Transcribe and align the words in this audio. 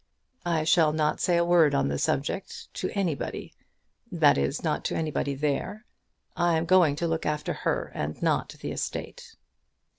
"I 0.47 0.63
shall 0.63 0.93
not 0.93 1.19
say 1.19 1.37
a 1.37 1.45
word 1.45 1.75
on 1.75 1.87
the 1.87 1.99
subject, 1.99 2.73
to 2.73 2.89
anybody; 2.97 3.53
that 4.11 4.35
is, 4.35 4.63
not 4.63 4.83
to 4.85 4.95
anybody 4.95 5.35
there. 5.35 5.85
I 6.35 6.57
am 6.57 6.65
going 6.65 6.95
to 6.95 7.07
look 7.07 7.27
after 7.27 7.53
her, 7.53 7.91
and 7.93 8.19
not 8.19 8.49
the 8.61 8.71
estate." 8.71 9.35